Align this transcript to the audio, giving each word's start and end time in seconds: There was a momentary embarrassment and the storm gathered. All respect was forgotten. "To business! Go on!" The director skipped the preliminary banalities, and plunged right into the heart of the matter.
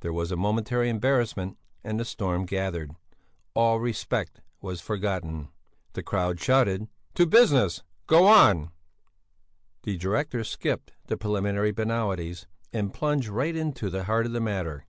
There 0.00 0.12
was 0.12 0.30
a 0.30 0.36
momentary 0.36 0.90
embarrassment 0.90 1.56
and 1.82 1.98
the 1.98 2.04
storm 2.04 2.44
gathered. 2.44 2.90
All 3.54 3.80
respect 3.80 4.42
was 4.60 4.82
forgotten. 4.82 5.48
"To 5.94 7.26
business! 7.26 7.82
Go 8.06 8.26
on!" 8.26 8.70
The 9.84 9.96
director 9.96 10.44
skipped 10.44 10.92
the 11.06 11.16
preliminary 11.16 11.72
banalities, 11.72 12.46
and 12.74 12.92
plunged 12.92 13.28
right 13.30 13.56
into 13.56 13.88
the 13.88 14.04
heart 14.04 14.26
of 14.26 14.32
the 14.32 14.42
matter. 14.42 14.84